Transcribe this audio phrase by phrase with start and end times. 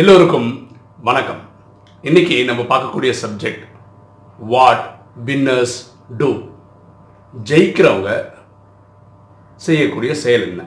[0.00, 0.48] எல்லோருக்கும்
[1.02, 1.38] வணக்கம்.
[2.02, 3.62] இன்னைக்கு நம்ம பார்க்கக்கூடிய சப்ஜெக்ட்
[4.50, 4.82] வாட்
[5.26, 5.76] வின்னர்ஸ்
[6.18, 6.28] டூ
[7.50, 8.10] ஜெயிக்கிறவங்க
[9.66, 10.62] செய்யக்கூடிய செயல் என்ன?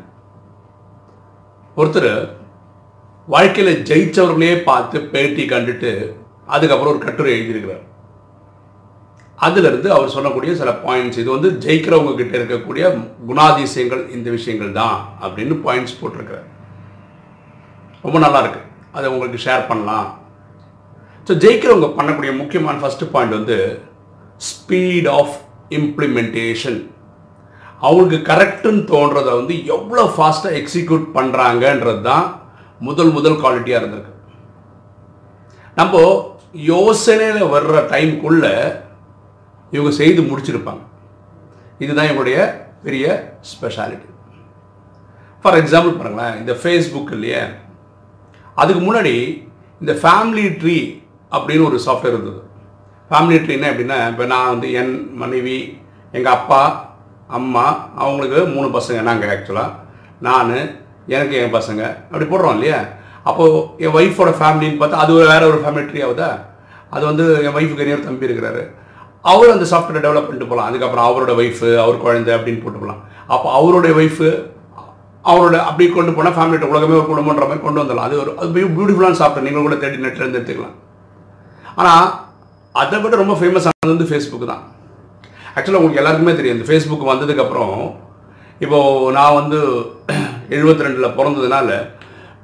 [1.77, 2.09] ஒருத்தர்
[3.27, 5.91] வாழ்க்கையில் ஜெயிச்சவர்களே பார்த்து பேட்டி கண்டுட்டு
[6.45, 7.83] அதுக்கப்புறம் ஒரு கட்டுரை எழுதியிருக்கிறார்.
[9.35, 12.87] அதிலிருந்து அவர் சொல்லக்கூடிய சில பாயிண்ட்ஸ் இது வந்து ஜெயிக்கிறவங்க கிட்ட இருக்கக்கூடிய
[13.29, 16.49] குணாதிசயங்கள் இந்த விஷயங்கள் தான் அப்படின்னு பாயிண்ட்ஸ் போட்டிருக்கிறார்.
[18.07, 18.63] ரொம்ப நல்லா இருக்கு.
[18.95, 20.07] அதை உங்களுக்கு ஷேர் பண்ணலாம்.
[21.27, 23.57] ஸோ ஜெயிக்கிறவங்க பண்ணக்கூடிய முக்கியமான ஃபஸ்ட்டு பாயிண்ட் வந்து
[24.49, 25.35] ஸ்பீட் ஆஃப்
[25.79, 26.79] இம்ப்ளிமெண்டேஷன்
[27.87, 32.25] அவங்களுக்கு கரெக்டுன்னு தோன்றதை வந்து எவ்வளோ ஃபாஸ்ட்டாக எக்ஸிக்யூட் பண்ணுறாங்கன்றது தான்
[32.87, 34.13] முதல் முதல் குவாலிட்டியாக இருந்திருக்கு.
[35.79, 36.01] நம்ம
[36.73, 38.45] யோசனையில் வர்ற டைம்குள்ள
[39.75, 40.83] இவங்க செய்து முடிச்சிருப்பாங்க.
[41.83, 42.39] இதுதான் இவங்களுடைய
[42.85, 43.05] பெரிய
[43.51, 44.09] ஸ்பெஷாலிட்டி
[45.43, 47.41] ஃபார் எக்ஸாம்பிள் பாருங்களேன் இந்த ஃபேஸ்புக் இல்லையே.
[48.61, 49.15] அதுக்கு முன்னாடி
[49.81, 50.77] இந்த ஃபேமிலி ட்ரீ
[51.35, 52.41] அப்படின்னு ஒரு சாஃப்ட்வேர் இருந்தது.
[53.11, 55.57] ஃபேமிலி ட்ரீனா எப்படின்னா இப்போ நான் வந்து என் மனைவி
[56.17, 56.61] எங்கள் அப்பா
[57.37, 57.65] அம்மா
[58.01, 59.75] அவங்களுக்கு மூணு பசங்க நாங்கள் ஆக்சுவலாக
[60.27, 60.51] நான்
[61.15, 61.81] எனக்கு என் பசங்க.
[62.11, 62.79] அப்படி போடுறோம் இல்லையா?
[63.29, 66.29] அப்போது என் ஒய்ஃபோட ஃபேமிலின்னு பார்த்தா அது வேற ஒரு ஃபேமிலி ட்ரீ ஆகுதா?
[66.95, 68.61] அது வந்து என் ஒய்ஃபுக்கு இன்னொரு தம்பி இருக்கிறாரு.
[69.31, 73.01] அவர் அந்த சாஃப்ட்வேர் டெவலப் பண்ணிட்டு போகலாம் அதுக்கப்புறம் அவரோட ஒய்ஃபு அவர் குழந்தை அப்படின்னு போட்டு போகலாம்
[73.33, 74.29] அப்போ அவருடைய ஒய்ஃபு
[75.29, 78.07] அவரோட அப்படி கொண்டு போனால் ஃபேமிலியோட உலகமே ஒரு குடும்பன்ற மாதிரி கொண்டு வந்துடலாம்.
[78.09, 80.75] அது ஒரு அது பியூட்டிஃபுல்லான சாப்பிட்டு நீங்கள் கூட தேடி நெட்டில் இருந்து எடுத்துக்கலாம்.
[81.81, 82.05] ஆனால்
[82.75, 84.63] அதை விட ரொம்ப ஃபேமஸ் ஆனது வந்து ஃபேஸ்புக் தான்.
[85.55, 87.75] ஆக்சுவலாக உங்களுக்கு எல்லாருக்குமே தெரியும் இந்த ஃபேஸ்புக் வந்ததுக்கப்புறம்
[88.65, 89.59] இப்போது நான் வந்து
[90.55, 91.69] எழுபத்தி ரெண்டில் பிறந்ததுனால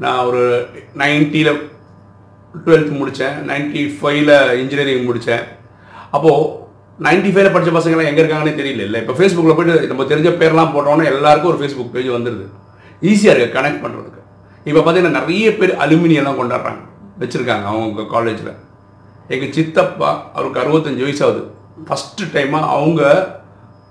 [0.03, 0.41] நான் ஒரு
[1.01, 1.53] நைன்ட்டியில்
[2.65, 5.45] டுவெல்த் முடித்தேன் நைன்ட்டி ஃபைவ்ல இன்ஜினியரிங் முடித்தேன்
[6.15, 6.43] அப்போது
[7.05, 8.99] நைன்ட்டி ஃபைவ்ல படித்த பசங்கள்லாம் எங்கே இருக்காங்கன்னே தெரியல இல்லை.
[9.03, 12.45] இப்போ ஃபேஸ்புக்கில் போய்ட்டு நம்ம தெரிஞ்ச பேர்லாம் போட்டோன்னே எல்லாருக்கும் ஒரு ஃபேஸ்புக் பேஜ் வந்துடுது
[13.11, 14.21] ஈஸியாக இருக்குது கனெக்ட் பண்ணுறதுக்கு
[14.67, 16.81] இப்போ பார்த்தீங்கன்னா நிறைய பேர் அலுமினியெல்லாம் கொண்டாடுறாங்க.
[17.21, 18.53] வச்சுருக்காங்க அவங்க காலேஜில்
[19.33, 21.41] எங்கள் சித்தப்பா அவருக்கு அறுபத்தஞ்சு வயசாகுது.
[21.87, 23.01] ஃபஸ்ட்டு டைமாக அவங்க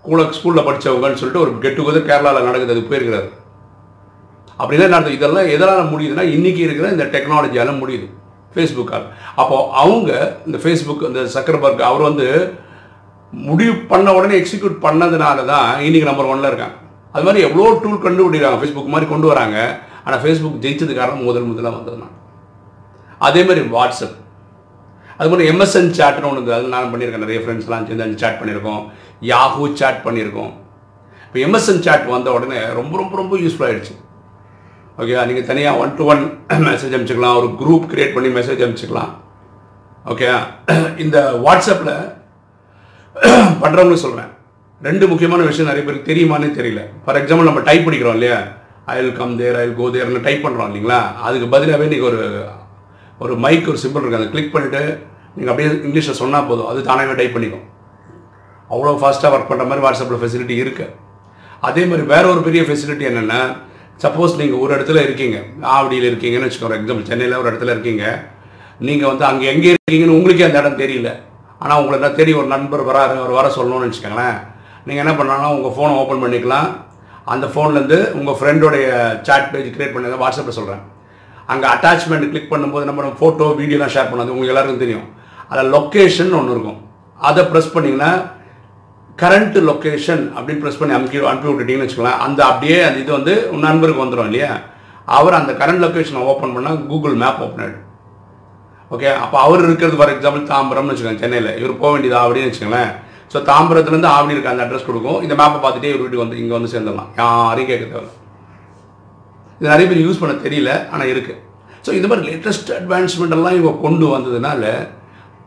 [0.05, 3.29] கூட ஸ்கூலில் படித்தவங்கன்னு சொல்லிட்டு ஒரு கெட் டுகெதர் கேரளாவில் நடக்குது அது போயிருக்கிறாரு.
[4.59, 8.07] தான் நடந்தது இதெல்லாம் எதனால் முடியுதுன்னா இன்றைக்கி இருக்கிற இந்த டெக்னாலஜியால் முடியுது.
[8.55, 9.07] ஃபேஸ்புக்கால்
[9.41, 10.11] அப்போது அவங்க
[10.49, 12.27] இந்த ஃபேஸ்புக் இந்த சக்கரபர்க் அவர் வந்து
[13.33, 16.77] முடிவு பண்ண உடனே எக்ஸிக்யூட் பண்ணதுனால தான் இன்றைக்கி நம்பர் ஒன்ல இருக்காங்க.
[17.15, 18.59] அது மாதிரி எவ்வளோ டூல் கண்டுபிடிக்கிறாங்க?
[18.61, 19.57] ஃபேஸ்புக் மாதிரி கொண்டு வராங்க.
[20.05, 22.17] ஆனால் ஃபேஸ்புக் ஜெயிச்சது காரணம் முதல் முதலாக வந்தது நான்
[23.27, 24.17] அதே மாதிரி வாட்ஸ்அப்
[25.19, 27.25] அது மாதிரி எம்எஸ்என் சாட்னு ஒன்று இருந்தது அது நான் பண்ணியிருக்கேன்.
[27.25, 28.83] நிறைய ஃப்ரெண்ட்ஸ்லாம் சேர்ந்து அஞ்சு சாட் பண்ணியிருக்கோம்.
[29.33, 30.53] யாஹூ சாட் பண்ணியிருக்கோம்.
[31.27, 33.95] இப்போ எம்எஸ்என் சாட் வந்த உடனே ரொம்ப ரொம்ப ரொம்ப யூஸ்ஃபுல் ஆகிடுச்சு
[34.99, 36.25] ஓகேவா நீங்கள் தனியாக ஒன் டு ஒன்
[36.67, 37.39] மெசேஜ் அனுப்பிச்சிக்கலாம்.
[37.41, 39.13] ஒரு குரூப் க்ரியேட் பண்ணி மெசேஜ் அனுப்பிச்சிக்கலாம்.
[40.13, 40.29] ஓகே
[41.05, 41.95] இந்த வாட்ஸ்அப்பில்
[43.63, 44.31] பண்ணுறவங்க சொல்கிறேன்
[44.81, 46.81] ரெண்டு முக்கியமான விஷயம் நிறைய பேருக்கு தெரியுமானே தெரியல.
[47.05, 48.39] ஃபார் எக்ஸாம்பிள் நம்ம டைப் பண்ணிக்கிறோம் இல்லையா?
[48.93, 50.99] I will come there I will go தேர்னு type பண்ணுறோம் இல்லைங்களா?
[51.27, 52.23] அதுக்கு பதிலாகவே நீங்கள் ஒரு
[53.25, 54.83] ஒரு மைக் ஒரு சிம்பிள் இருக்குது அதை கிளிக் பண்ணிவிட்டு
[55.35, 56.69] நீங்கள் அப்படியே இங்கிலீஷில் சொன்னால் போதும்.
[56.71, 57.65] அது தானாகவே டைப் பண்ணிக்கும்.
[58.73, 60.93] அவ்வளோ ஃபாஸ்ட்டாக ஒர்க் பண்ணுற மாதிரி வாட்ஸ்அப்பில் ஃபெசிலிட்டி இருக்குது
[61.69, 63.41] அதே மாதிரி வேற ஒரு பெரிய ஃபெசிலிட்டி என்னென்னா
[64.05, 65.37] சப்போஸ் நீங்கள் ஒரு இடத்துல இருக்கீங்க.
[65.75, 66.79] ஆவடியில் இருக்கீங்கன்னு வச்சுக்கோங்க.
[66.81, 68.05] எக்ஸாம்பிள் சென்னையில் ஒரு இடத்துல இருக்கீங்க.
[68.89, 71.11] நீங்கள் வந்து அங்கே எங்கே இருக்கீங்கன்னு உங்களுக்கே அந்த இடம் தெரியல.
[71.63, 74.39] ஆனால் உங்களை தான் தேடி ஒரு நண்பர் வராரு அவர் வர சொல்லணும்னு வச்சுக்கோங்களேன்.
[74.87, 76.69] நீங்கள் என்ன பண்ணலாம்னா உங்கள் ஃபோனை ஓப்பன் பண்ணிக்கலாம்.
[77.33, 78.87] அந்த ஃபோன்லேருந்து உங்கள் ஃப்ரெண்டோடைய
[79.29, 80.83] சாட் பேஜ் க்ரியேட் பண்ணி வாட்ஸ்அப்பில் சொல்கிறேன்
[81.53, 84.33] அங்கே அட்டாச்மெண்ட் கிளிக் பண்ணும்போது நம்ம ஃபோட்டோ வீடியோலாம் ஷேர் பண்ணது.
[84.35, 85.07] உங்களுக்கு எல்லாருக்கும் தெரியும்.
[85.51, 86.79] அதில் லொக்கேஷன் ஒன்று இருக்கும்.
[87.29, 88.13] அதை ப்ரெஸ் பண்ணிங்கன்னா
[89.23, 93.67] கரண்ட் லொக்கேஷன் அப்படின்னு ப்ரெஸ் பண்ணி அமுக்கி அனுப்பி விட்டுட்டீங்கன்னு வச்சுக்கலாம் அந்த அப்படியே அந்த இது வந்து உன்
[93.69, 94.53] நண்பருக்கு வந்துடும் இல்லையா?
[95.19, 97.83] அவர் அந்த கரண்ட் லொக்கேஷனை ஓப்பன் பண்ணால் கூகுள் மேப் ஓப்பன் ஆகிடும்
[98.95, 101.51] ஓகே அப்போ அவர் இருக்கிறது ஃபார் எக்ஸாம்பிள் தாம்பரம்னு வச்சுக்கோங்க சென்னையில்.
[101.61, 102.93] இவர் போக வேண்டியதா அப்படின்னு வச்சுக்கோங்களேன்.
[103.33, 105.19] ஸோ தாம்பரத்துலேருந்து ஆவடி இருக்க அந்த அட்ரஸ் கொடுக்கும்.
[105.25, 107.11] இந்த மேப்பை பார்த்துட்டே இவர் வீட்டுக்கு வந்து இங்கே வந்து சேர்ந்துடலாம்.
[107.21, 108.11] யாரையும் கேட்க தேவை
[109.59, 111.41] இது நிறைய பேர் யூஸ் பண்ண தெரியல ஆனால் இருக்குது
[111.87, 114.63] ஸோ இந்த மாதிரி லேட்டஸ்ட் அட்வான்ஸ்மெண்ட்டெல்லாம் இவங்க கொண்டு வந்ததுனால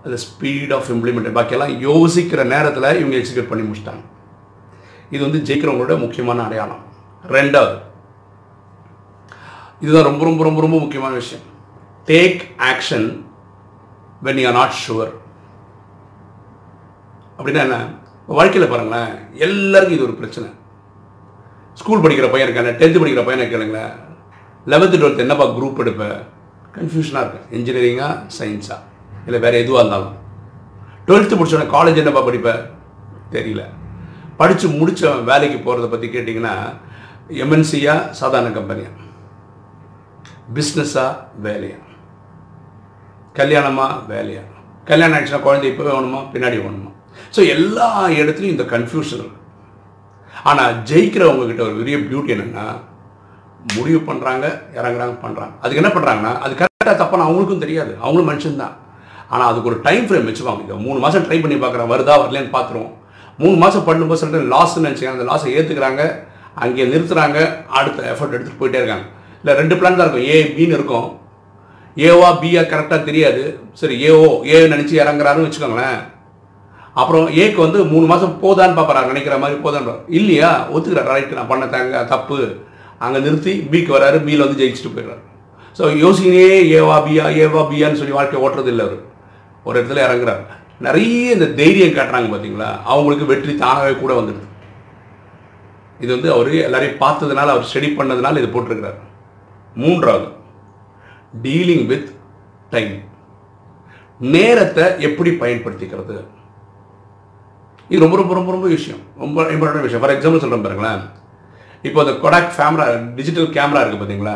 [0.05, 4.03] அந்த ஸ்பீட் ஆஃப் இம்ப்ளிமெண்ட் பாக்கியெல்லாம் யோசிக்கிற நேரத்தில் இவங்க எக்ஸிக்யூட் பண்ணி முடிச்சிட்டாங்க.
[5.13, 6.83] இது வந்து ஜெயிக்கிறவங்களோட முக்கியமான அடையாளம்.
[7.37, 7.75] ரெண்டாவது
[9.83, 11.45] இதுதான் ரொம்ப ரொம்ப ரொம்ப ரொம்ப முக்கியமான விஷயம்.
[12.11, 12.39] Take
[12.71, 13.07] action
[14.27, 15.11] when you are not sure
[17.37, 17.77] அப்படின்னா என்ன?
[18.27, 20.49] வாழ்க்கையில் பாருங்களேன் எல்லாருக்கும் இது ஒரு பிரச்சனை.
[21.73, 23.93] ஸ்கூல் படிக்கிற பையன் இருக்காங்க டென்த்து படிக்கிற பையனை கேளுங்களேன்
[24.65, 26.17] லெவன்த்து டுவெல்த் என்னப்பா குரூப் எடுப்பேன்
[26.75, 27.57] கன்ஃபியூஷனாக இருக்கு.
[27.57, 28.07] இன்ஜினியரிங்கா
[28.39, 28.77] சயின்ஸா
[29.25, 30.15] இல்லை வேறு எதுவாக இருந்தாலும்.
[31.07, 32.65] டுவெல்த்து முடிச்சோடனே காலேஜ் என்னப்பா படிப்பேன்
[33.31, 33.63] தெரியல.
[34.37, 36.53] படித்து முடித்த வேலைக்கு போகிறத பற்றி கேட்டிங்கன்னா
[37.29, 38.87] எம்என்சியா சாதாரண கம்பெனியா
[40.53, 41.79] பிஸ்னஸாக வேலையா?
[43.33, 44.43] கல்யாணமா வேலையா?
[44.85, 46.21] கல்யாணம் ஆயிடுச்சுன்னா குழந்தை இப்போவே வேணுமா?
[46.33, 46.91] பின்னாடி வேணுமா?
[47.35, 47.87] ஸோ எல்லா
[48.19, 49.39] இடத்துலையும் இந்த கன்ஃபியூஷன் இருக்கு.
[50.49, 52.65] ஆனால் ஜெயிக்கிறவங்க கிட்ட ஒரு பெரிய பியூட்டி என்னென்னா
[53.77, 54.45] முடிவு பண்ணுறாங்க
[54.79, 57.93] இறங்குறாங்க பண்ணுறாங்க அதுக்கு என்ன பண்ணுறாங்கன்னா அது கரெக்டாக தப்பான அவங்களுக்கும் தெரியாது.
[58.03, 58.75] அவங்களும் மனுஷன்தான்
[59.33, 61.91] ஆனால் அதுக்கு ஒரு டைம் ஃப்ரேம் வச்சுப்பாங்க இதை மூணு மாதம் ட்ரை பண்ணி பார்க்குறேன்.
[61.93, 62.93] வருதா வரலன்னு பார்த்துருவோம்.
[63.43, 65.19] மூணு மாதம் பண்ணும்போது சொல்லிட்டு லாஸ்ன்னு நினச்சிக்காங்க.
[65.19, 66.03] அந்த லாஸை ஏற்றுக்கிறாங்க
[66.65, 67.39] அங்கே நிறுத்துறாங்க.
[67.79, 69.05] அடுத்த எஃபர்ட் எடுத்துகிட்டு போயிட்டே இருக்காங்க.
[69.41, 70.29] இல்லை ரெண்டு பிளான் தான் இருக்கும்.
[70.33, 71.09] ஏ பின்னு இருக்கும்.
[72.07, 73.43] ஏவா பிஆ கரெக்டாக தெரியாது.
[73.81, 74.23] சரி ஏஓ
[74.53, 75.99] ஏ நினச்சி இறங்குறாருன்னு வச்சுக்கோங்களேன்.
[77.01, 79.89] அப்புறம் ஏக்கு வந்து மூணு மாதம் போதான்னு பார்ப்பாரு நினைக்கிற மாதிரி போதான்
[80.19, 80.51] இல்லையா?
[80.73, 81.11] ஒத்துக்கிறார்.
[81.13, 82.37] ரைட்டு நான் பண்ண தாங்க தப்பு.
[83.05, 85.23] அங்கே நிறுத்தி பிக்கு வராரு பியில் வந்து ஜெயிச்சுட்டு போயிடுறாரு.
[85.77, 86.45] ஸோ யோசிக்கினே
[86.77, 89.01] ஏவா பியா ஏவா பியான்னு சொல்லி வாழ்க்கை ஓட்டுறது இல்லை அவர்.
[89.67, 90.43] ஒரு இடத்துல இறங்குறாரு.
[90.85, 94.47] நிறைய இந்த தைரியம் காட்டுறாங்க பார்த்தீங்களா அவங்களுக்கு வெற்றி தானாகவே கூட வந்துடுது.
[96.03, 98.97] இது வந்து அவர் எல்லாரையும் பார்த்ததுனால அவர் ஸ்டடி பண்ணதுனால இது போட்டிருக்கிறார்.
[99.83, 100.27] மூன்றாவது
[101.45, 102.09] டீலிங் வித்
[102.73, 102.95] டைம்
[104.35, 106.17] நேரத்தை எப்படி பயன்படுத்திக்கிறது?
[107.91, 109.01] இது ரொம்ப ரொம்ப ரொம்ப ரொம்ப விஷயம்.
[109.23, 110.03] ரொம்ப இம்பார்ட்டன்ட் விஷயம்.
[110.03, 111.01] ஃபார் எக்ஸாம்பிள் சொல்கிறேன் பாருங்களேன்.
[111.87, 112.85] இப்போ அந்த கொடாக் கேமரா
[113.17, 114.35] டிஜிட்டல் கேமரா இருக்குது பார்த்தீங்களா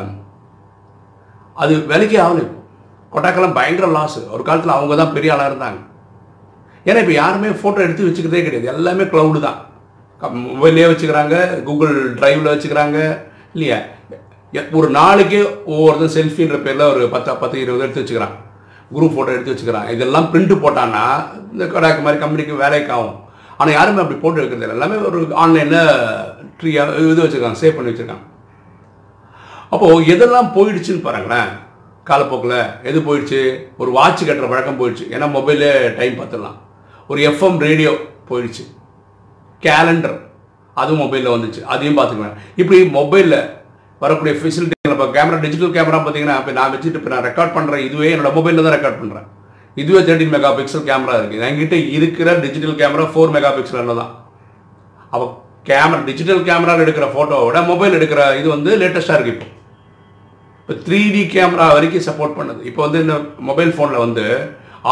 [1.62, 2.60] அது விலைக்கே ஆகணும் இப்போ
[3.14, 5.80] கொடாக்கெல்லாம் பயங்கர லாஸ் ஒரு காலத்தில் அவங்க தான் பெரிய ஆளாக இருந்தாங்க.
[6.88, 8.70] ஏன்னா இப்போ யாருமே ஃபோட்டோ எடுத்து வச்சுக்கிறதே கிடையாது.
[8.76, 9.60] எல்லாமே க்ளவுடு தான்.
[10.22, 11.36] மொபைல்லே வச்சுக்கிறாங்க
[11.68, 12.98] கூகுள் ட்ரைவில் வச்சுக்கிறாங்க
[13.56, 13.80] இல்லையா?
[14.80, 15.40] ஒரு நாளைக்கு
[15.74, 18.36] ஒவ்வொருத்தரும் செல்ஃபின்ற பேரில் ஒரு பத்து பத்து இருபது எடுத்து வச்சுக்கிறான்.
[18.96, 19.90] குரூப் ஃபோட்டோ எடுத்து வச்சுக்கிறான்.
[19.96, 21.04] இதெல்லாம் பிரிண்ட் போட்டான்னா
[21.54, 23.18] இந்த கொடாக்கு மாதிரி கம்பெனிக்கு வேலைக்கு ஆகும்.
[23.62, 24.76] ஆனால் யாருமே அப்படி போட்டு எடுக்கிறது இல்லை.
[24.78, 25.80] எல்லாமே ஒரு ஆன்லைனில்
[26.60, 28.26] ட்ரீயாக இது வச்சுருக்காங்க சேவ் பண்ணி வச்சுருக்காங்க.
[29.74, 31.52] அப்போது எதெல்லாம் போயிடுச்சுன்னு பாருங்களேன்.
[32.10, 32.58] காலப்போக்கில்
[32.90, 33.42] எது போயிடுச்சு?
[33.82, 35.06] ஒரு வாட்ச் கட்டுற பழக்கம் போயிடுச்சு.
[35.16, 36.58] ஏன்னா மொபைலே டைம் பார்த்துடலாம்.
[37.12, 37.92] ஒரு எஃப்எம் ரேடியோ
[38.30, 38.64] போயிடுச்சு.
[39.64, 40.18] கேலண்டர்
[40.82, 41.62] அதுவும் மொபைலில் வந்துச்சு.
[41.74, 42.38] அதையும் பார்த்துக்கலாம்.
[42.62, 43.40] இப்படி மொபைலில்
[44.04, 48.12] வரக்கூடிய ஃபெசிலிட்டி இப்போ கேமரா டிஜிட்டல் கேமரா பார்த்தீங்கன்னா இப்போ நான் வச்சுட்டு இப்போ நான் ரெக்கார்ட் பண்ணுறேன் இதுவே
[48.14, 49.28] என்னோட மொபைலில் தான் ரெக்கார்ட் பண்ணுறேன்
[49.78, 54.12] இதுவே தேர்ட்டின் மெகா பிக்சல் கேமரா இருக்குது என்கிட்ட இருக்கிற டிஜிட்டல் கேமரா ஃபோர் மெகா பிக்சலில் தான்
[55.14, 55.26] அப்போ
[55.70, 59.48] கேமரா டிஜிட்டல் கேமராவில் எடுக்கிற ஃபோட்டோவை விட மொபைல் எடுக்கிற இது வந்து லேட்டஸ்ட்டாக இருக்குது இப்போ.
[60.62, 62.62] இப்போ த்ரீ டி கேமரா வரைக்கும் சப்போர்ட் பண்ணுது.
[62.70, 63.16] இப்போ வந்து இந்த
[63.50, 64.26] மொபைல் ஃபோனில் வந்து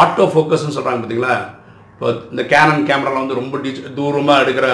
[0.01, 1.35] ஆட்டோ ஃபோக்கஸ்ன்னு சொல்கிறாங்க பார்த்தீங்களா
[1.93, 4.67] இப்போ இந்த கேனன் கேமராவில் வந்து ரொம்ப டிஜி தூரமாக எடுக்கிற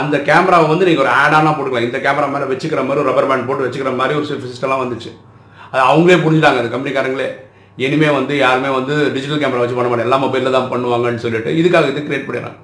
[0.00, 1.88] அந்த கேமராவை வந்து நீங்கள் ஒரு ஆடானா போட்டுக்கலாம்.
[1.88, 5.10] இந்த கேமரா மேலே வச்சுக்கிற மாதிரி ரப்பர் பேண்ட் போட்டு வச்சுக்கிற மாதிரி ஒரு சிஸ்டம்லாம் வந்துச்சு.
[5.72, 7.28] அது அவங்களே புரிஞ்சுட்டாங்க அந்த கம்பெனிக்காரங்களே
[7.78, 11.90] இனிமே வந்து யாருமே வந்து டிஜிட்டல் கேமரா வச்சு பண்ண மாட்டேன் எல்லா மொபைலில் தான் பண்ணுவாங்கன்னு சொல்லிட்டு இதுக்காக
[11.92, 12.60] இது கிரியேட் பண்ணிடுறாங்க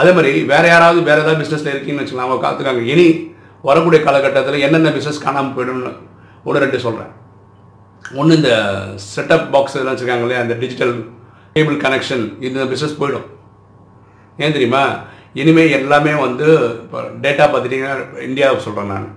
[0.00, 2.82] அதே மாதிரி வேற யாராவது வேற ஏதாவது பிஸ்னஸில் இருக்கீங்கன்னு வச்சுக்கலாம் அவங்க காத்துக்காங்க.
[2.92, 3.06] இனி
[3.68, 5.92] வரக்கூடிய காலகட்டத்தில் என்னென்ன பிஸ்னஸ் காணாமல் போயிடும்னு
[6.46, 7.12] ஒன்று ரெண்டு சொல்கிறேன்
[8.20, 8.50] ஒன்று இந்த
[9.14, 10.42] செட்டப் பாக்ஸ் இதெல்லாம் வச்சுருக்காங்க இல்லையா?
[10.44, 10.94] அந்த டிஜிட்டல்
[11.54, 13.26] கேபிள் கனெக்ஷன் இந்த பிஸ்னஸ் போயிடும்.
[14.38, 14.82] ஏன் தெரியுமா?
[15.40, 16.46] இனிமேல் எல்லாமே வந்து
[16.82, 17.96] இப்போ டேட்டா பார்த்துட்டிங்கன்னா
[18.28, 19.08] இந்தியாவை சொல்கிறேன் நான்.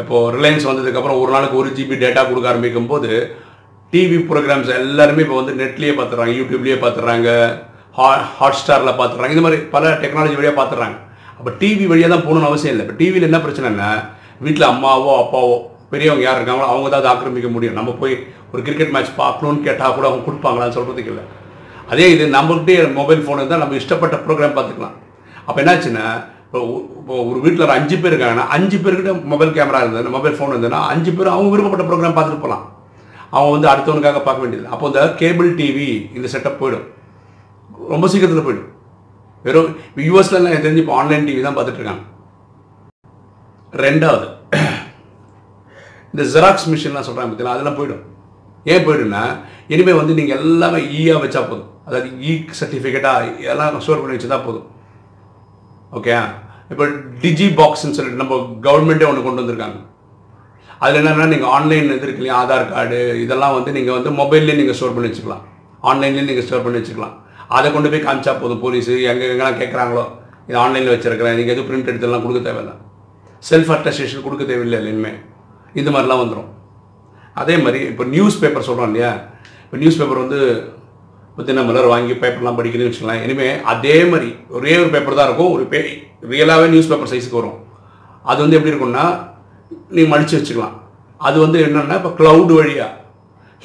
[0.00, 3.10] இப்போது ரிலையன்ஸ் வந்ததுக்கப்புறம் ஒரு நாளுக்கு ஒரு ஜிபி டேட்டா கொடுக்க ஆரம்பிக்கும் போது
[3.92, 7.28] டிவி ப்ரோக்ராம்ஸ் எல்லாருமே இப்போ வந்து நெட்லேயே பார்த்துறாங்க யூடியூப்லேயே பார்த்துறாங்க
[7.98, 8.08] ஹா
[8.38, 10.96] ஹாட் ஸ்டாரில் பார்த்துறாங்க இந்த மாதிரி பல டெக்னாலஜி வழியாக பார்த்துறாங்க
[11.38, 12.84] அப்போ டிவி வழியாக தான் போகணும்னு அவசியம் இல்லை.
[12.86, 13.88] இப்போ டிவியில் என்ன பிரச்சனைன்னா
[14.46, 15.54] வீட்டில் அம்மாவோ அப்பாவோ
[15.92, 17.76] பெரியவங்க யார் இருக்காங்களோ அவங்க தான் அதை ஆக்கிரமிக்க முடியும்.
[17.78, 18.14] நம்ம போய்
[18.52, 21.24] ஒரு கிரிக்கெட் மேட்ச் பார்க்கணும்னு கேட்டால் கூட அவங்க கொடுப்பாங்களான்னு சொல்கிறதுக்கு இல்லை.
[21.92, 24.96] அதே இது நம்மகிட்டே மொபைல் ஃபோன் இருந்தால் நம்ம இஷ்டப்பட்ட ப்ரோக்ராம் பார்த்துக்கலாம்
[25.46, 26.04] அப்போ என்னாச்சுன்னா
[26.46, 26.60] இப்போ
[27.00, 30.82] இப்போ ஒரு வீட்டில் ஒரு அஞ்சு பேர் இருக்காங்கன்னா அஞ்சு பேர்கிட்ட மொபைல் கேமரா இருந்தது மொபைல் ஃபோன் இருந்ததுன்னா
[30.92, 32.64] அஞ்சு பேர் அவங்க விருப்பப்பட்ட ப்ரோக்ராம் பார்த்துட்டு போகலாம்
[33.36, 34.66] அவங்க வந்து அடுத்தவனுக்காக பார்க்க வேண்டியது.
[34.74, 36.86] அப்போ இந்த கேபிள் டிவி இந்த செட்டப் போயிடும்.
[37.92, 38.68] ரொம்ப சீக்கிரத்தில் போயிடும்.
[39.44, 39.70] வெறும்
[40.06, 42.04] யூஎஸ்லாம் எனக்கு தெரிஞ்சு இப்போ ஆன்லைன் டிவி தான் பார்த்துட்டு இருக்காங்க.
[43.84, 44.26] ரெண்டாவது
[46.14, 47.56] இந்த ஜெராக்ஸ் மிஷின்லாம் சொல்கிறாங்க பார்த்தீங்களா?
[47.56, 48.04] அதெல்லாம் போயிடும்.
[48.72, 49.22] ஏன் போயிடும்னா
[49.74, 51.68] இனிமேல் வந்து நீங்கள் எல்லாமே ஈயாக வச்சா போதும்.
[51.86, 54.66] அதாவது e இ சர்டிஃபிகேட்டாக எல்லாம் ஸ்டோர் பண்ணி வச்சு தான் போதும்
[55.98, 56.12] ஓகே
[56.72, 56.84] இப்போ
[57.22, 59.78] டிஜி பாக்ஸ்ன்னு சொல்லிட்டு நம்ம கவர்மெண்ட்டே ஒன்று கொண்டு வந்திருக்காங்க.
[60.84, 64.76] அதில் என்னென்னா நீங்கள் ஆன்லைன் இது இருக்கு இல்லையா ஆதார் கார்டு இதெல்லாம் வந்து நீங்கள் வந்து மொபைல்லேயே நீங்கள்
[64.78, 65.42] ஸ்டோர் பண்ணி வச்சுக்கலாம்.
[65.90, 67.14] ஆன்லைன்லேயே நீங்கள் ஸ்டோர் பண்ணி வச்சுக்கலாம்.
[67.56, 68.62] அதை கொண்டு போய் காமிச்சா போதும்.
[68.64, 70.04] போலீஸு எங்கே எங்கெல்லாம் கேட்குறாங்களோ
[70.48, 71.36] இது ஆன்லைனில் வச்சுருக்கிறேன்.
[71.38, 72.74] நீங்கள் எதுவும் பிரிண்ட் எடுத்துலாம் கொடுக்க தேவையில்லை.
[73.48, 75.18] செல்ஃப் அட்டஸ்டேஷன் கொடுக்க தேவையில்லை இனிமேல்
[75.80, 76.50] இந்த மாதிரிலாம் வந்துடும்
[77.40, 79.10] அதே மாதிரி இப்போ நியூஸ் பேப்பர் சொல்கிறோம் இல்லையா?
[79.64, 80.38] இப்போ நியூஸ் பேப்பர் வந்து
[81.30, 85.52] இப்போ தினமலர் வாங்கி பேப்பர்லாம் படிக்கணும்னு வச்சுக்கலாம் இனிமேல் அதே மாதிரி ஒரே ஒரு பேப்பர் தான் இருக்கும்.
[85.56, 85.80] ஒரு பே
[86.32, 87.58] ரியலாகவே நியூஸ் பேப்பர் சைஸுக்கு வரும்.
[88.30, 89.04] அது வந்து எப்படி இருக்கும்னா
[89.96, 90.76] நீ மடித்து வச்சுக்கலாம்.
[91.28, 92.96] அது வந்து என்னென்னா இப்போ க்ளவுடு வழியாக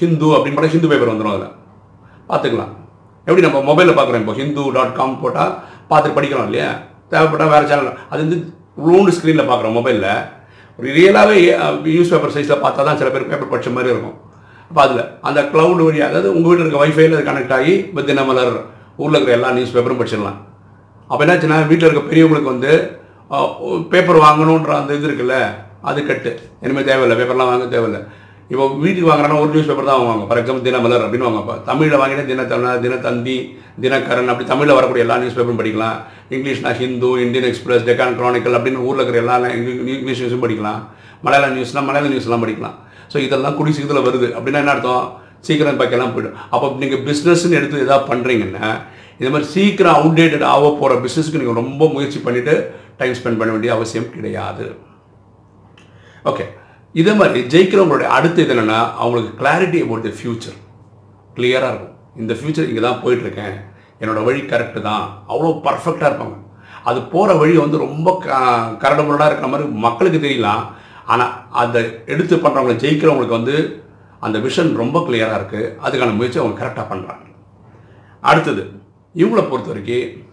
[0.02, 1.54] ஹிந்து அப்படின்னு போட்டால் ஹிந்து பேப்பர் வந்துடும் அதில்.
[2.30, 2.74] பார்த்துக்கலாம்.
[3.28, 4.24] எப்படி நம்ம மொபைலில் பார்க்குறோம்?
[4.24, 5.54] இப்போ ஹிந்து டாட் காம் போட்டால்
[5.92, 6.70] பார்த்துட்டு படிக்கிறோம் இல்லையா?
[7.12, 8.38] தேவைப்பட்டால் வேறு சேனல் அது வந்து
[8.88, 10.12] ரூண்டு ஸ்க்ரீனில் பார்க்குறோம் மொபைலில்
[10.80, 11.36] ஒரு ரியலாகவே
[11.88, 14.16] நியூஸ் பேப்பர் சைஸில் பார்த்தா தான் சில பேர் பேப்பர் படிச்ச மாதிரி இருக்கும்.
[14.70, 18.54] அப்போ அதில் அந்த க்ளவுடு வழியாக அதாவது உங்கள் வீட்டில் இருக்க வைஃபைல அது கனெக்ட் ஆகி இப்போ தினமலர்
[19.02, 20.40] ஊரில் இருக்கிற எல்லா நியூஸ் பேப்பரும் படிச்சிடலாம்.
[21.10, 22.74] அப்போ என்னாச்சுன்னா வீட்டில் இருக்க பெரியவங்களுக்கு வந்து
[23.94, 25.38] பேப்பர் வாங்கணுன்ற அந்த இது இருக்குல்ல?
[25.90, 26.32] அது கட்டு.
[26.66, 28.02] இனிமேல் தேவையில்லை பேப்பர்லாம் வாங்க தேவையில்லை.
[28.54, 30.26] இப்போ வீட்டுக்கு வாங்குறாங்கன்னா ஒரு நியூஸ் பேப்பர் தான் வாங்குவாங்க.
[30.30, 31.40] ஃபார் எக்ஸாம்பிள் தினமலர் அப்படின்னு வாங்க.
[31.44, 33.38] இப்போ தமிழில் வாங்கினா தினத்தமிழ் தினத்தந்தி
[33.84, 35.98] தினக்கரன் அப்படி தமிழில் வரக்கூடிய எல்லா நியூஸ் பேப்பரும் படிக்கலாம்.
[36.36, 40.82] இங்கிலீஷ்னா Hindu Indian Express Deccan chronicle அப்படின்னு ஊரில் இருக்கிற எல்லா இங்கிலீஷ் நியூஸும் படிக்கலாம்.
[41.26, 42.78] மலையாள நியூஸ்னால் மலையாள நியூஸ்லாம் படிக்கலாம்.
[43.12, 44.30] ஸோ இதெல்லாம் குடி சீக்கிரத்தில் வருது.
[44.38, 45.06] அப்படின்னா என்ன அர்த்தம்?
[45.48, 46.38] சீக்கிரம் பக்கெல்லாம் போய்டும்.
[46.54, 48.68] அப்போ நீங்கள் பிஸ்னஸ்ன்னு எடுத்து எதாவது பண்ணுறீங்கன்னா
[49.20, 52.56] இது மாதிரி சீக்கிரம் அவுடேட்டட் ஆக போகிற பிஸ்னஸ்க்கு நீங்கள் ரொம்ப முயற்சி பண்ணிவிட்டு
[53.00, 54.66] டைம் ஸ்பெண்ட் பண்ண வேண்டிய அவசியம் கிடையாது.
[56.30, 56.46] ஓகே
[56.96, 60.58] இதே மாதிரி ஜெயிக்கிறவங்களுடைய அடுத்த இது என்னென்னா அவங்களுக்கு கிளாரிட்டி அபவுட் த ஃப்யூச்சர்
[61.38, 61.94] கிளியராக இருக்கும்.
[62.22, 63.56] இந்த ஃப்யூச்சர் இங்கே தான் போயிட்டுருக்கேன்.
[64.02, 65.04] என்னோடய வழி கரெக்டு தான்.
[65.32, 66.38] அவ்வளோ பர்ஃபெக்டாக இருப்பாங்க.
[66.90, 68.10] அது போகிற வழி வந்து ரொம்ப
[68.84, 70.64] கரடபுரடாக இருக்கிற மாதிரி மக்களுக்கு தெரியலாம்.
[71.14, 71.82] ஆனால் அதை
[72.14, 73.56] எடுத்து பண்ணுறவங்களை ஜெயிக்கிறவங்களுக்கு வந்து
[74.26, 77.26] அந்த விஷன் ரொம்ப கிளியராக இருக்குது அதுக்கான முயற்சி அவங்க கரெக்டாக பண்ணுறாங்க
[78.24, 78.64] அடுத்தது
[79.16, 80.24] இவங்கள பொறுத்த வரைக்கும்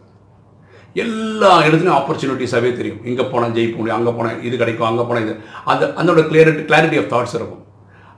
[1.04, 3.00] எல்லா இடத்துலையும் ஆப்பர்ச்சுனிட்டிஸாகவே தெரியும்.
[3.10, 5.34] இங்கே போனால் ஜெயிக்க முடியும் அங்கே போனால் இது கிடைக்கும் அங்கே போனால் இது.
[5.72, 7.62] அந்த அதோட கிளியரிட்டி கிளாரிட்டி ஆஃப் தாட்ஸ் இருக்கும்.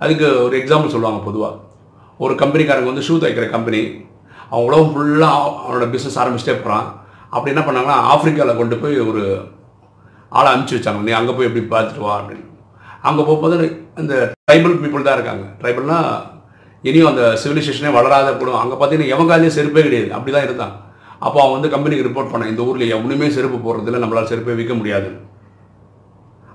[0.05, 1.55] அதுக்கு ஒரு எக்ஸாம்பிள் சொல்லுவாங்க பொதுவாக
[2.25, 3.83] ஒரு கம்பெனிக்காரங்க வந்து ஷூ தைக்கிற கம்பெனி
[4.51, 6.87] அவன் உலகம் ஃபுல்லாக அவனோட பிஸ்னஸ் ஆரம்பிச்சிட்டே போகிறான்
[7.35, 9.23] அப்படி என்ன பண்ணாங்கன்னா ஆஃப்ரிக்காவில் கொண்டு போய் ஒரு
[10.39, 11.01] ஆளை அனுப்பிச்சி வச்சாங்க.
[11.07, 12.47] நீ அங்கே போய் எப்படி பார்த்துட்டு வா அப்படின்னு.
[13.09, 13.57] அங்கே போகும்போது
[14.01, 14.15] அந்த
[14.49, 15.45] ட்ரைபல் பீப்புள் தான் இருக்காங்க.
[15.61, 16.09] ட்ரைபல்னால்
[16.89, 20.11] இனியும் அந்த சிவிலைசேஷனே வளராத கூட அங்கே பார்த்தீங்கன்னா எவன் காலையும் செருப்பே கிடையாது.
[20.17, 20.75] அப்படி தான் இருந்தான்.
[21.27, 22.53] அப்போ அவன் வந்து கம்பெனிக்கு ரிப்போர்ட் பண்ணான்.
[22.53, 25.11] இந்த ஊரில் எவனுமே செருப்பு போடுறதில்ல நம்மளால் செருப்பே விற்க முடியாது.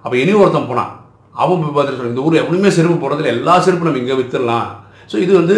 [0.03, 0.91] அப்போ இனி ஒருத்தன் போனான்.
[1.43, 4.69] அவன் போய் பார்த்துட்டு இந்த ஊரில் எவனுமே செருப்பு போடுறதில்ல எல்லா செருப்பும் நம்ம இங்கே விற்றுடலாம்
[5.11, 5.57] ஸோ இது வந்து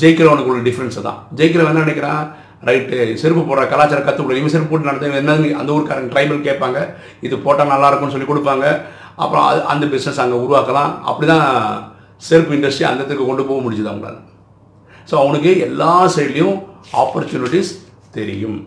[0.00, 1.18] ஜெயிக்கிறவனுக்கு உள்ள டிஃப்ரென்ஸ் தான்.
[1.38, 2.22] ஜெயிக்கிறவன் என்ன நினைக்கிறான்?
[2.68, 6.78] ரைட்டு செருப்பு போடுற கலாச்சாரம் கற்றுக்கொள்ள இவன் செருப்பு போட்டு நடந்த என்னன்னு அந்த ஊருக்காரங்க ட்ரைபல் கேட்பாங்க.
[7.26, 8.66] இது போட்டால் நல்லா இருக்கும்னு சொல்லி கொடுப்பாங்க.
[9.22, 10.90] அப்புறம் அது அந்த பிஸ்னஸ் அங்கே உருவாக்கலாம்.
[11.10, 11.46] அப்படி தான்
[12.28, 14.18] செருப்பு இண்டஸ்ட்ரி அந்த இடத்துக்கு கொண்டு போக முடிஞ்சுது அவங்களால.
[15.10, 16.58] ஸோ அவனுக்கு எல்லா சைட்லேயும்
[17.02, 17.72] ஆப்பர்ச்சுனிட்டிஸ்
[18.16, 18.60] தெரியும்.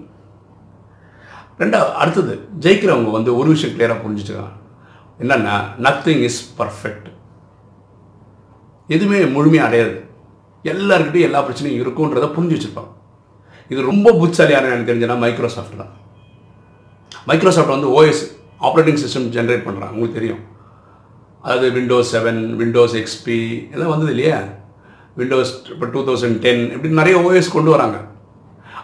[1.62, 2.34] ரெண்டாவது அடுத்தது
[2.66, 4.56] ஜெயிக்கிறவங்க வந்து ஒரு விஷயம் கிளியராக புரிஞ்சுச்சுக்கலாம்
[5.22, 7.10] என்னென்னா நத்திங் இஸ் பர்ஃபெக்ட்
[8.96, 9.96] எதுவுமே முழுமையாக அடையாது.
[10.72, 12.92] எல்லாருக்கிட்டையும் எல்லா பிரச்சனையும் இருக்குன்றதை புரிஞ்சு வச்சுருப்பாங்க.
[13.72, 15.94] இது ரொம்ப புத்திசாலியான எனக்கு தெரிஞ்சனா மைக்ரோசாஃப்ட் தான்.
[17.30, 18.24] மைக்ரோசாஃப்ட் வந்து ஓஎஸ்
[18.68, 20.42] ஆப்ரேட்டிங் சிஸ்டம் ஜென்ரேட் பண்ணுறாங்க உங்களுக்கு தெரியும்.
[21.46, 23.38] அதாவது விண்டோஸ் செவன் விண்டோஸ் எக்ஸ்பி
[23.74, 24.40] எல்லாம் வந்தது இல்லையா?
[25.22, 27.98] விண்டோஸ் இப்போ டூ தௌசண்ட் டென் இப்படி நிறைய ஓஎஸ் கொண்டு வராங்க.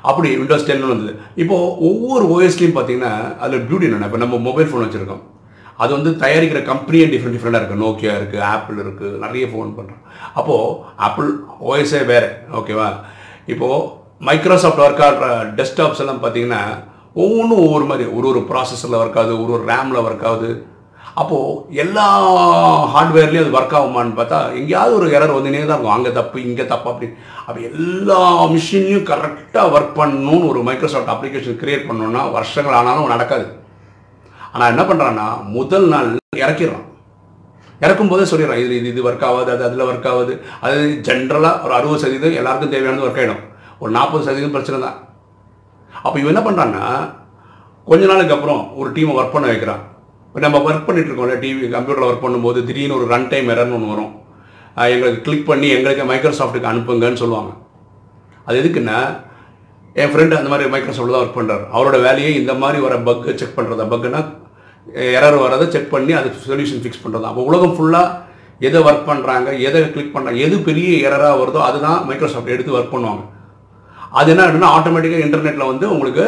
[0.10, 1.14] அப்படி விண்டோஸ் டென் வந்தது.
[1.44, 3.14] இப்போது ஒவ்வொரு ஓஎஸ்லையும் பார்த்தீங்கன்னா
[3.44, 5.24] அதில் பியூட்டி என்னென்ன இப்போ நம்ம மொபைல் ஃபோன் வச்சுருக்கோம்.
[5.84, 10.04] அது வந்து தயாரிக்கிற கம்பெனியே டிஃப்ரெண்ட் டிஃப்ரெண்ட்டாக இருக்குது நோக்கியா இருக்குது ஆப்பிள் இருக்குது நிறைய ஃபோன் பண்ணுறோம்
[10.40, 10.76] அப்போது
[11.08, 11.30] ஆப்பிள்
[11.70, 12.30] ஓஎஸ்ஏ வேறு.
[12.60, 12.90] ஓகேவா
[13.54, 13.86] இப்போது
[14.30, 15.28] மைக்ரோசாஃப்ட் ஒர்க் ஆடுற
[15.60, 16.64] டெஸ்க்டாப்ஸ் எல்லாம் பார்த்தீங்கன்னா
[17.22, 20.50] ஒவ்வொன்றும் ஒவ்வொரு மாதிரி ஒரு ஒரு ப்ராசஸரில் ஒர்க் ஆகுது ஒரு ஒரு ரேமில் ஒர்க் ஆகுது.
[21.22, 22.06] அப்போது எல்லா
[22.94, 25.96] ஹார்ட்வேர்லேயும் அது ஒர்க் ஆகுமான்னு பார்த்தா எங்கேயாவது ஒரு எரர் வந்துனே தான் இருக்கும்.
[25.96, 27.08] அங்கே தப்பு இங்கே தப்பு அப்படி.
[27.46, 28.20] அப்போ எல்லா
[28.54, 33.48] மிஷினையும் கரெக்டாக ஒர்க் பண்ணணும்னு ஒரு மைக்ரோசாஃப்ட் அப்ளிகேஷன் கிரியேட் பண்ணணும்னா வருஷங்கள் ஆனாலும் நடக்காது.
[34.54, 36.10] ஆனால் என்ன பண்ணுறான்னா முதல் நாள்
[36.44, 36.86] இறக்கிடுறான்.
[37.86, 40.34] இறக்கும் போதே சொல்லிடுறான் இது இது இது ஒர்க் ஆகாது அது அதில் ஒர்க் ஆகுது.
[40.66, 43.44] அது ஜென்ரலாக ஒரு அறுபது சதவீதம் எல்லாருக்கும் தேவையானது ஒர்க் ஆகிடும்
[43.82, 44.98] ஒரு நாற்பது சதவீதம் பிரச்சனை தான்.
[46.06, 46.84] அப்போ இவன் என்ன பண்ணுறான்னா
[47.88, 49.84] கொஞ்ச நாளுக்கு அப்புறம் ஒரு டீமை ஒர்க் பண்ண வைக்கிறான்.
[50.30, 53.94] இப்போ நம்ம ஒர்க் பண்ணிட்டு இருக்கோம்ல டிவி கம்ப்யூட்டரில் ஒர்க் பண்ணும்போது திடீர்னு ஒரு ரன் டைம் எரர்னு ஒன்று
[53.94, 54.12] வரும்.
[54.96, 57.52] எங்களுக்கு கிளிக் பண்ணி எங்களுக்கு மைக்ரோசாஃப்ட்டுக்கு அனுப்புங்கன்னு சொல்லுவாங்க.
[58.48, 58.98] அது எதுக்குன்னா
[60.02, 63.58] என் ஃப்ரெண்டு அந்த மாதிரி மைக்ரோசாஃப்ட்டில் தான் ஒர்க் பண்ணுறாரு அவரோட வேலையை இந்த மாதிரி வர பக் செக்
[63.58, 64.22] பண்ணுறதா பக்குன்னா
[65.18, 68.16] எரர் வரதை செக் பண்ணி அது சொல்யூஷன் ஃபிக்ஸ் பண்ணுறது அப்போ உலகம் ஃபுல்லாக
[68.68, 73.24] எதை ஒர்க் பண்ணுறாங்க எதை கிளிக் பண்ணுறாங்க எது பெரிய எரராக வருதோ அதுதான் மைக்ரோசாஃப்ட் எடுத்து ஒர்க் பண்ணுவாங்க.
[74.20, 76.26] அது என்ன ஆகிடும்னா ஆட்டோமேட்டிக்காக இன்டர்நெட்டில் வந்து உங்களுக்கு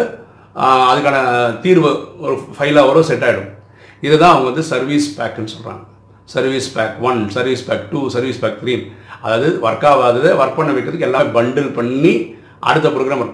[0.91, 1.17] அதுக்கான
[1.63, 1.91] தீர்வு
[2.25, 3.49] ஒரு ஃபைலாக வரும் செட் ஆகிடும்
[4.05, 5.83] இதை தான் அவங்க வந்து சர்வீஸ் பேக்குன்னு சொல்கிறாங்க
[6.33, 8.75] service pack one service pack two service pack three
[9.23, 12.13] அதாவது ஒர்க் ஆகாததை ஒர்க் பண்ண வைக்கிறதுக்கு எல்லாம் பண்டில் பண்ணி
[12.69, 13.25] அடுத்த ப்ரோக்ராம்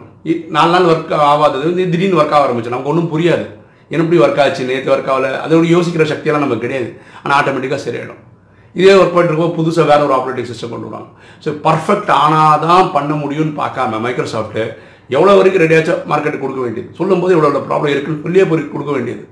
[0.56, 3.46] நாலு நாள் ஒர்க் ஆகாதது வந்து திடீர்னு ஒர்க் ஆக ஆரம்பிச்சு நமக்கு ஒன்றும் புரியாது.
[3.92, 4.64] என்ன இப்படி ஒர்க் ஆச்சு?
[4.70, 5.28] நேற்று ஒர்க் ஆகல.
[5.44, 6.90] அதோட யோசிக்கிற சக்தியெல்லாம் நமக்கு கிடையாது.
[7.22, 8.22] ஆனால் ஆட்டோமேட்டிக்காக சரியாயிடும்.
[8.80, 11.10] இதே ஒர்க் பண்ணிட்டு புதுசாக வேறு ஒரு ஆப்ரேட்டிங் சிஸ்டம் கொண்டு வருவாங்க.
[11.44, 14.66] ஸோ பர்ஃபெக்ட் ஆனால் தான் பண்ண முடியும்னு பார்க்காம மைக்ரோசாஃப்ட்டு
[15.16, 16.90] எவ்வளோ வரைக்கும் ரெடியாச்சும் மார்க்கெட்டுக்கு கொடுக்க வேண்டியது.
[17.00, 19.24] சொல்லும்போது எவ்வளோ எவ்வளோ ப்ராப்ளம் இருக்குன்னு சொல்லியே போய் கொடுக்க வேண்டியது.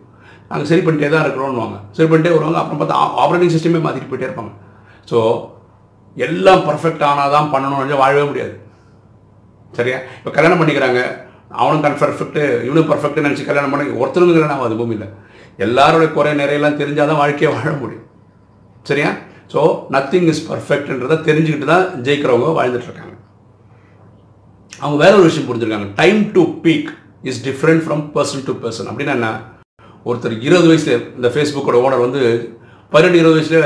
[0.56, 2.60] நாங்கள் சரி பண்ணிட்டே தான் இருக்கிறோம்னுவாங்க சரி பண்ணிட்டே வருவாங்க.
[2.62, 4.52] அப்புறம் பார்த்தா ஆப்ரேட்டிங் சிஸ்டமே மாற்றிட்டு போயிட்டே இருப்பாங்க.
[5.10, 5.18] ஸோ
[6.26, 8.54] எல்லாம் பர்ஃபெக்ட் ஆனால் தான் பண்ணணும்னு வாழவே முடியாது.
[9.78, 9.98] சரியா?
[10.20, 11.02] இப்போ கல்யாணம் பண்ணிக்கிறாங்க.
[11.62, 15.08] அவனும் கன் பர்ஃபெக்ட்டு இவனும் பர்ஃபெக்ட் நினச்சி கல்யாணம் பண்ணி ஒருத்தருக்கும் கல்யாணம் ஆகாது பூமியில்.
[15.66, 18.06] எல்லாரோட குறை நிறையெல்லாம் தெரிஞ்சால் தான் வாழ்க்கையை வாழ முடியும்.
[18.90, 19.10] சரியா?
[19.54, 19.62] ஸோ
[19.96, 23.14] நத்திங் இஸ் பர்ஃபெக்ட்ன்றதை தெரிஞ்சுக்கிட்டு தான் ஜெயிக்கிறவங்க வாழ்ந்துட்டுருக்காங்க
[24.84, 25.90] அவங்க வேற ஒரு விஷயம் புரிஞ்சுருக்காங்க.
[26.02, 26.90] Time to peak
[27.30, 29.30] is different from person to person அப்படின்னா என்ன?
[30.06, 32.22] ஒருத்தர் இருபது வயசுல இந்த ஃபேஸ்புக்கோட ஓனர் வந்து
[32.92, 33.60] பதினெட்டு இருபது வயசுல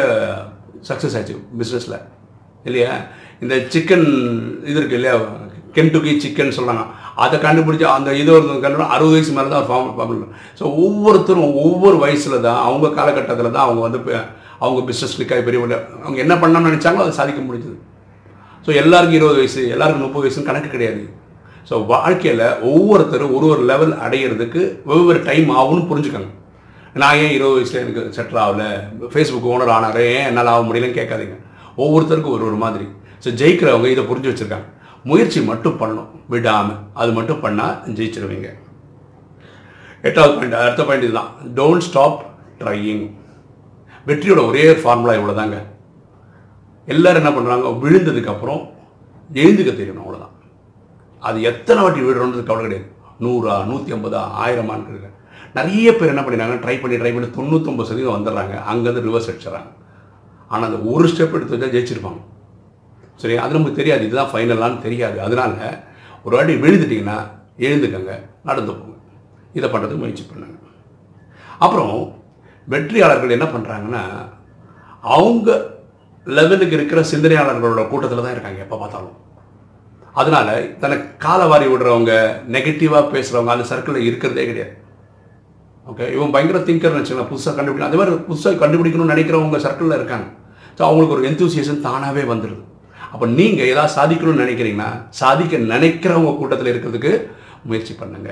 [0.90, 1.98] சக்ஸஸ் ஆச்சு பிஸ்னஸில்
[2.66, 2.92] இல்லையா?
[3.42, 4.08] இந்த சிக்கன்
[4.64, 5.16] இது இருக்கு இல்லையா?
[5.76, 6.84] கென்டுக்கி சிக்கன் சொல்கிறாங்க
[7.16, 10.24] அதை கண்டுபிடிச்சி அந்த இது ஒரு கண்டுபிடி அறுபது வயசு மேலே தான் ஃபார்ம் ஃபார்ம்
[10.60, 14.00] ஸோ ஒவ்வொருத்தரும் ஒவ்வொரு வயசில் தான் அவங்க காலகட்டத்தில் தான் அவங்க வந்து
[14.60, 17.78] அவங்க பிஸ்னஸ் கிளிக்காகி பெரிய பெரிய- அவங்க என்ன பண்ணணும்னு நினச்சாங்களோ அதை சாதிக்க முடிஞ்சது.
[18.66, 21.04] ஸோ எல்லாருக்கும் இருபது வயசு எல்லாருக்கும் முப்பது வயசுன்னு கணக்கு கிடையாது.
[21.70, 26.32] ஸோ வாழ்க்கையில் ஒவ்வொருத்தரும் ஒரு ஒரு லெவல் அடையிறதுக்கு வெவ்வேறு டைம் ஆகும்னு புரிஞ்சுக்கோங்க
[27.02, 28.64] நான் ஏன் இருபது வயசில் எனக்கு செட்டில் ஆகல?
[29.12, 31.36] ஃபேஸ்புக் ஓனர் ஆனாரு ஏன் என்னால் ஆக முடியலன்னு கேட்காதீங்க.
[31.84, 32.86] ஒவ்வொருத்தருக்கும் ஒரு ஒரு மாதிரி.
[33.24, 34.68] ஸோ ஜெயிக்கிறவங்க இதை புரிஞ்சு வச்சுருக்காங்க.
[35.10, 36.10] முயற்சி மட்டும் பண்ணணும்.
[36.34, 38.50] விடாமல் அது மட்டும் பண்ணால் ஜெயிச்சிருவீங்க.
[40.08, 41.32] எட்டாவது பாயிண்ட் அடுத்த பாயிண்ட் இதுதான்.
[41.60, 42.18] டோன்ட் ஸ்டாப்
[42.62, 43.06] ட்ரையிங்
[44.08, 45.58] வெற்றியோட ஒரே ஃபார்முலா இவ்வளோதாங்க
[46.88, 48.62] எல்லோரும் என்ன பண்ணுறாங்க விழுந்ததுக்கப்புறம்
[49.30, 50.29] எழுந்துக்க தெரியணும் அவ்வளோதான்
[51.28, 52.88] அது எத்தனை வாட்டி விடுறோன்றது கவலை கிடையாது.
[53.24, 55.08] நூறா நூற்றி ஐம்பதா ஆயிரமான்னு
[55.58, 58.56] நிறைய பேர் என்ன பண்ணிடுறாங்க ட்ரை பண்ணி ட்ரை பண்ணி தொண்ணூத்தொம்பது சதவீதம் வந்துடுறாங்க.
[58.72, 59.70] அங்கேருந்து ரிவர்ஸ் அடிச்சிடறாங்க.
[60.52, 62.22] ஆனால் அந்த ஒரு ஸ்டெப் எடுத்து வச்சா ஜெயிச்சிருப்பாங்க.
[63.22, 64.04] சரி அது நமக்கு தெரியாது.
[64.08, 65.18] இதுதான் ஃபைனலான்னு தெரியாது.
[65.26, 65.54] அதனால
[66.26, 67.18] ஒரு வாட்டி விழுந்துட்டிங்கன்னா
[67.68, 68.14] எழுந்துக்கங்க
[68.50, 68.96] நடந்து போங்க.
[69.58, 70.56] இதை பண்ணுறதுக்கு முயற்சி பண்ணுங்க.
[71.66, 71.96] அப்புறம்
[72.74, 74.04] வெற்றியாளர்கள் என்ன பண்ணுறாங்கன்னா
[75.18, 75.50] அவங்க
[76.38, 79.16] லெவலுக்கு இருக்கிற சிந்தனையாளர்களோட கூட்டத்தில் தான் இருக்காங்க எப்போ பார்த்தாலும்.
[80.20, 80.50] அதனால
[80.84, 82.14] தனக்கு காலை வாரி விடுறவங்க
[82.56, 84.74] நெகட்டிவாக பேசுகிறவங்க அந்த சர்க்கிளில் இருக்கிறதே கிடையாது.
[85.92, 87.92] ஓகே இவன் பயங்கர திங்கர்னு வச்சுக்கலாம் புதுசாக கண்டுபிடிக்கணும்.
[87.92, 90.28] அதே மாதிரி புதுசாக கண்டுபிடிக்கணும்னு நினைக்கிறவங்க சர்க்கிளில் இருக்காங்க.
[90.78, 92.64] ஸோ அவங்களுக்கு ஒரு எந்தூசியேஷன் தானாகவே வந்துடுது
[93.14, 94.90] அப்போ நீங்கள் ஏதாவது சாதிக்கணும்னு நினைக்கிறீங்கன்னா
[95.22, 97.12] சாதிக்க நினைக்கிறவங்க கூட்டத்தில் இருக்கிறதுக்கு
[97.70, 98.30] முயற்சி பண்ணுங்க.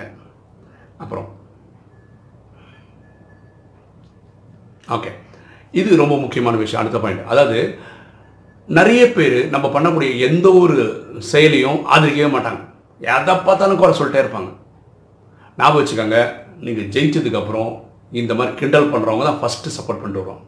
[1.04, 1.28] அப்புறம்.
[4.96, 5.12] ஓகே
[5.80, 6.82] இது ரொம்ப முக்கியமான விஷயம்.
[6.82, 7.58] அடுத்த பாயிண்ட் அதாவது
[8.76, 10.78] நிறைய பேர் நம்ம பண்ணக்கூடிய எந்த ஒரு
[11.32, 12.62] செயலையும் ஆதரிக்கவே மாட்டாங்க.
[13.16, 14.50] எதை பார்த்தாலும் குறை சொல்லிட்டே இருப்பாங்க.
[15.60, 16.20] ஞாபகம் வச்சுக்கோங்க
[16.66, 17.72] நீங்கள் ஜெயிச்சதுக்கப்புறம்
[18.22, 20.44] இந்த மாதிரி கிண்டல் பண்ணுறவங்க தான் ஃபஸ்ட்டு சப்போர்ட் பண்ணிட்டு வருவாங்க.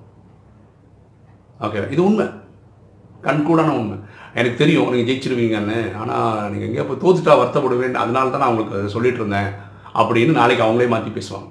[1.65, 2.27] ஓகே இது உண்மை.
[3.27, 3.97] கண்கூடான உண்மை.
[4.37, 5.79] எனக்கு தெரியும் நீங்கள் ஜெயிச்சிருவீங்கன்னு.
[6.01, 9.49] ஆனால் நீங்கள் எங்கேயோ போய் தோத்துட்டா வருத்தப்படுவேன் அதனால தான் நான் உங்களுக்கு சொல்லிட்டு இருந்தேன்
[9.99, 11.49] அப்படின்னு நாளைக்கு அவங்களே மாற்றி பேசுவாங்க.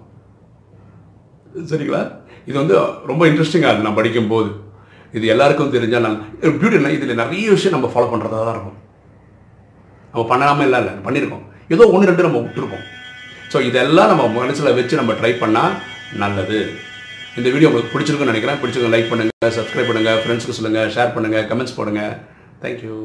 [1.72, 2.02] சரிங்களா?
[2.48, 2.76] இது வந்து
[3.10, 4.50] ரொம்ப இன்ட்ரெஸ்டிங்காக இருக்குது நான் படிக்கும்போது.
[5.17, 6.19] இது எல்லாருக்கும் தெரிஞ்சால் நான்
[6.61, 8.79] பியூட்டி இதில் நிறைய விஷயம் நம்ம ஃபாலோ பண்ணுறதா தான் இருக்கும்.
[10.12, 12.85] நம்ம பண்ணாமல் இல்லை இல்லை பண்ணியிருக்கோம் ஏதோ ஒன்று ரெண்டு நம்ம விட்டுருக்கோம்.
[13.53, 15.77] ஸோ இதெல்லாம் நம்ம மனசில் வச்சு நம்ம ட்ரை பண்ணால்
[16.25, 16.59] நல்லது.
[17.38, 18.61] இந்த வீடியோ உங்களுக்கு பிடிச்சிருக்குன்னு நினைக்கிறேன்.
[18.62, 22.03] பிடிச்சிருக்கோம் லைக் பண்ணுங்கள் சப்ஸ்கிரைப் பண்ணுங்கள் ஃப்ரெண்ட்ஸ்க்கு சொல்லுங்கள் ஷேர் பண்ணுங்கள் கமெண்ட்ஸ் போடுங்க.
[22.64, 22.99] தேங்க்யூ